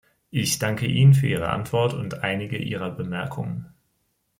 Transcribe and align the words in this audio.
Ich 0.31 0.57
danke 0.57 0.87
Ihnen 0.87 1.13
für 1.13 1.27
Ihre 1.27 1.51
Antwort 1.51 1.93
und 1.93 2.23
einige 2.23 2.57
Ihrer 2.57 2.89
Bemerkungen. 2.89 3.71